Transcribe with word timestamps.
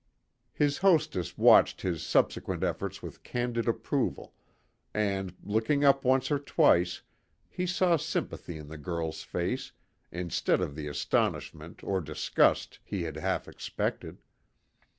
His 0.51 0.79
hostess 0.79 1.37
watched 1.37 1.81
his 1.81 2.01
subsequent 2.01 2.63
efforts 2.63 3.03
with 3.03 3.21
candid 3.21 3.67
approval, 3.67 4.33
and, 4.95 5.35
looking 5.43 5.83
up 5.85 6.03
once 6.03 6.31
or 6.31 6.39
twice, 6.39 7.03
he 7.47 7.67
saw 7.67 7.97
sympathy 7.97 8.57
in 8.57 8.67
the 8.67 8.79
girl's 8.79 9.21
face, 9.21 9.73
instead 10.11 10.59
of 10.59 10.73
the 10.73 10.87
astonishment 10.87 11.83
or 11.83 12.01
disgust 12.01 12.79
he 12.83 13.03
had 13.03 13.17
half 13.17 13.47
expected. 13.47 14.17